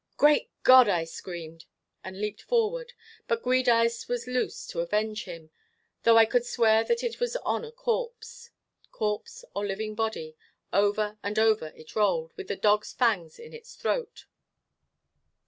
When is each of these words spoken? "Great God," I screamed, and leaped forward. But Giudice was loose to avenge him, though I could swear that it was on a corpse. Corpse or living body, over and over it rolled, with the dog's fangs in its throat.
"Great 0.17 0.49
God," 0.63 0.89
I 0.89 1.03
screamed, 1.03 1.65
and 2.03 2.19
leaped 2.19 2.41
forward. 2.41 2.93
But 3.27 3.43
Giudice 3.43 4.07
was 4.07 4.25
loose 4.25 4.65
to 4.69 4.79
avenge 4.79 5.25
him, 5.25 5.51
though 6.01 6.17
I 6.17 6.25
could 6.25 6.43
swear 6.43 6.83
that 6.85 7.03
it 7.03 7.19
was 7.19 7.35
on 7.45 7.63
a 7.63 7.71
corpse. 7.71 8.49
Corpse 8.91 9.45
or 9.53 9.63
living 9.63 9.93
body, 9.93 10.35
over 10.73 11.19
and 11.21 11.37
over 11.37 11.67
it 11.75 11.95
rolled, 11.95 12.33
with 12.35 12.47
the 12.47 12.55
dog's 12.55 12.91
fangs 12.93 13.37
in 13.37 13.53
its 13.53 13.75
throat. 13.75 14.25